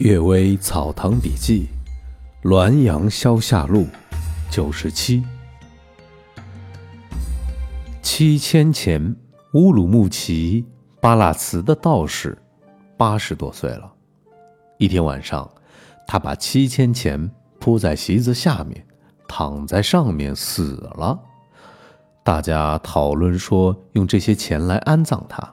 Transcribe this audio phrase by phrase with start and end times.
[0.02, 1.68] 《岳微草堂笔记》
[2.48, 3.86] 滦阳消夏录
[4.50, 5.22] 九十七。
[8.00, 9.14] 七千前，
[9.52, 10.64] 乌鲁木齐
[11.02, 12.38] 巴剌茨的道士
[12.96, 13.92] 八十多岁了。
[14.78, 15.46] 一天晚上，
[16.06, 18.82] 他把七千钱铺在席子下面，
[19.28, 21.20] 躺在上面死了。
[22.24, 25.46] 大家讨论说用这些钱来安葬他。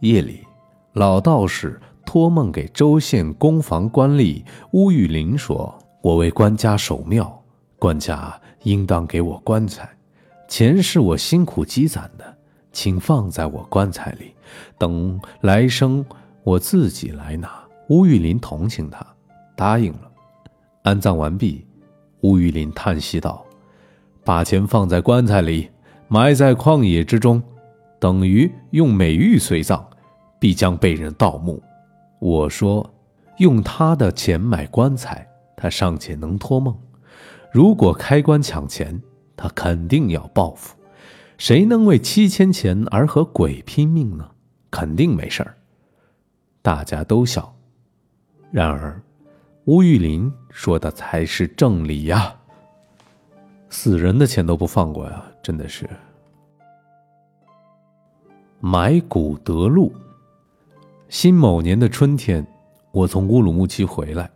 [0.00, 0.46] 夜里，
[0.92, 1.80] 老道士。
[2.10, 4.42] 托梦给州县公房官吏
[4.72, 7.40] 乌玉林说：“我为官家守庙，
[7.78, 9.88] 官家应当给我棺材，
[10.48, 12.36] 钱是我辛苦积攒的，
[12.72, 14.34] 请放在我棺材里，
[14.76, 16.04] 等来生
[16.42, 19.06] 我自己来拿。”乌玉林同情他，
[19.54, 20.10] 答应了。
[20.82, 21.64] 安葬完毕，
[22.22, 23.46] 乌玉林叹息道
[24.26, 25.68] ：“把钱放在棺材里，
[26.08, 27.40] 埋在旷野之中，
[28.00, 29.86] 等于用美玉随葬，
[30.40, 31.62] 必将被人盗墓。”
[32.20, 32.88] 我说
[33.38, 36.74] ：“用他的钱买棺材，他尚且能托梦；
[37.50, 39.00] 如果开棺抢钱，
[39.36, 40.76] 他肯定要报复。
[41.38, 44.30] 谁能为七千钱而和鬼拼命呢？
[44.70, 45.56] 肯定没事儿。”
[46.60, 47.56] 大家都笑。
[48.50, 49.00] 然而，
[49.64, 52.36] 吴玉林说的才是正理呀！
[53.70, 55.88] 死人的钱都不放过呀，真的是。
[58.60, 59.90] 买骨得路。
[61.10, 62.46] 辛某年的春天，
[62.92, 64.30] 我从乌鲁木齐回来，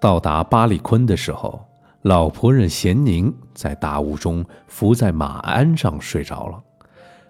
[0.00, 1.62] 到达巴里坤的时候，
[2.00, 6.58] 老仆人咸宁在大雾中伏在马鞍上睡着了。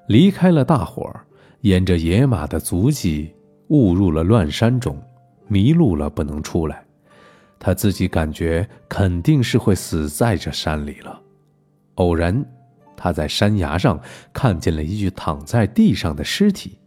[0.06, 1.26] 离开了大伙儿，
[1.62, 3.34] 沿着野马的足迹
[3.70, 4.96] 误入了乱山中，
[5.48, 6.84] 迷路了，不能出来。
[7.58, 11.20] 他自己感觉肯定是会死在这山里了。
[11.96, 12.44] 偶然，
[12.96, 14.00] 他在山崖上
[14.32, 16.78] 看见了一具躺在地上的尸体，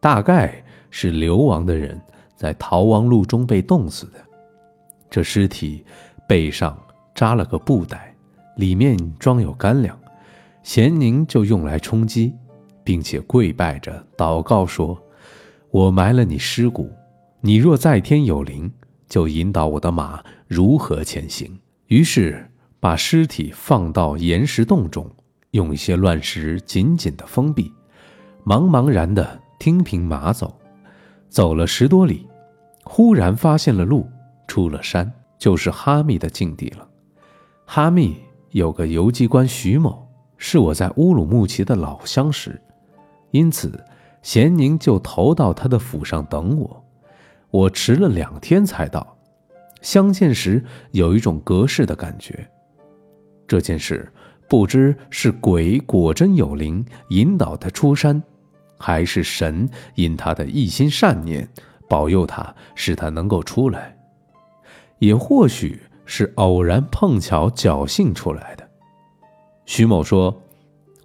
[0.00, 0.62] 大概。
[0.98, 2.00] 是流亡的人
[2.34, 4.12] 在逃亡路中被冻死的。
[5.10, 5.84] 这尸体
[6.26, 6.74] 背上
[7.14, 8.16] 扎了个布袋，
[8.56, 9.94] 里面装有干粮，
[10.62, 12.32] 咸宁就用来充饥，
[12.82, 14.98] 并且跪拜着祷告说
[15.70, 16.90] ：“我埋了你尸骨，
[17.42, 18.72] 你若在天有灵，
[19.06, 25.10] 就引导我的马如何前行。”于是把尸体放到岩石洞中，
[25.50, 27.70] 用一些乱石紧紧地封闭，
[28.46, 30.58] 茫茫然地听凭马走。
[31.36, 32.26] 走了十多里，
[32.82, 34.08] 忽然发现了路，
[34.48, 36.88] 出了山，就是哈密的境地了。
[37.66, 38.16] 哈密
[38.52, 40.08] 有个游击官徐某，
[40.38, 42.58] 是我在乌鲁木齐的老相识，
[43.32, 43.84] 因此
[44.22, 46.84] 咸宁就投到他的府上等我。
[47.50, 49.18] 我迟了两天才到，
[49.82, 52.48] 相见时有一种隔世的感觉。
[53.46, 54.10] 这件事
[54.48, 58.22] 不知是鬼果真有灵，引导他出山。
[58.78, 61.48] 还是神因他的一心善念
[61.88, 63.96] 保佑他，使他能够出来，
[64.98, 68.68] 也或许是偶然碰巧侥幸出来的。
[69.64, 70.42] 徐某说：“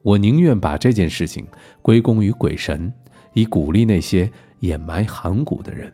[0.03, 1.47] 我宁愿把这件事情
[1.81, 2.93] 归功于鬼神，
[3.33, 5.91] 以鼓励那些掩埋寒骨的人。”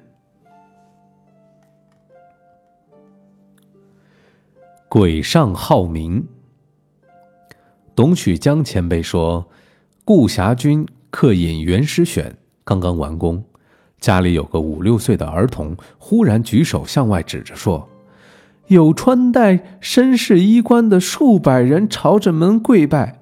[4.89, 6.27] 鬼上好名。
[7.93, 9.49] 董曲江前辈说
[10.03, 13.43] ：“顾霞君。”刻印原诗选刚刚完工，
[13.99, 17.87] 家里有个五六岁的儿童，忽然举手向外指着说
[18.67, 23.19] ：“有穿戴绅士衣冠的数百人朝着门跪拜。”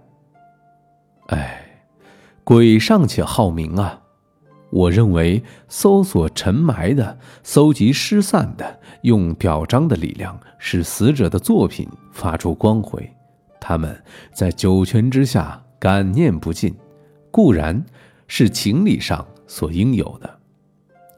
[1.28, 1.84] 哎，
[2.44, 4.02] 鬼尚且好名啊！
[4.72, 13.10] 我认为搜索沉埋的、搜集失散的，用表彰的力量使死者的作品发出光辉，
[13.62, 13.98] 他们
[14.34, 16.76] 在九泉之下感念不尽。
[17.36, 17.84] 固然
[18.30, 20.38] 是情理上所应有的，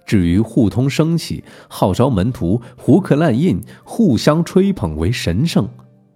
[0.03, 5.69] 至于互通生气、号召门徒、胡刻滥印、互相吹捧为神圣，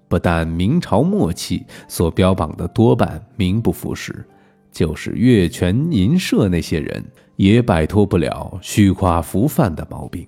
[0.07, 4.25] 不但明朝末期所标榜的多半名不副实，
[4.71, 7.05] 就是月泉银社那些人
[7.35, 10.27] 也摆脱不了虚夸浮泛的毛病。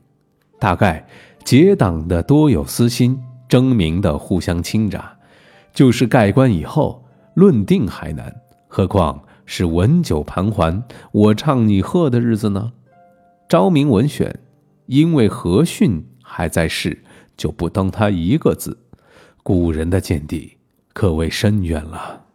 [0.59, 1.03] 大概
[1.43, 3.19] 结党的多有私心，
[3.49, 5.01] 争名的互相倾轧，
[5.73, 7.03] 就是盖棺以后
[7.33, 8.31] 论定还难，
[8.67, 9.19] 何况。
[9.45, 12.73] 是文酒盘桓，我唱你和的日子呢。
[13.49, 14.39] 昭明文选，
[14.87, 17.03] 因为何逊还在世，
[17.35, 18.77] 就不登他一个字。
[19.43, 20.57] 古人的见地
[20.93, 22.25] 可谓深远了。